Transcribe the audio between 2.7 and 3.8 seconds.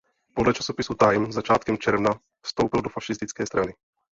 do fašistické strany.